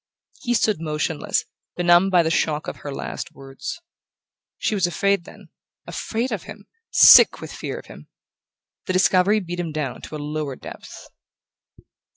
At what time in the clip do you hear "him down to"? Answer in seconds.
9.59-10.15